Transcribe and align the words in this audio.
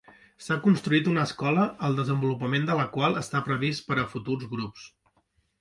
S'ha 0.43 0.55
construït 0.61 1.09
una 1.11 1.25
escola 1.29 1.67
el 1.89 1.99
desenvolupament 2.01 2.67
de 2.71 2.79
la 2.81 2.87
qual 2.97 3.21
està 3.23 3.45
previst 3.51 3.87
per 3.91 3.99
a 4.07 4.11
futurs 4.15 4.49
grups. 4.57 4.91